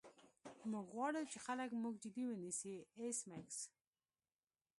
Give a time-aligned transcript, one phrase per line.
[0.71, 3.59] موږ غواړو چې خلک موږ جدي ونیسي ایس میکس